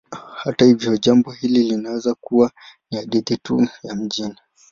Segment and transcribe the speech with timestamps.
[0.41, 2.51] Hata hivyo, jambo hili linaweza kuwa
[2.91, 4.35] ni hadithi tu ya mijini.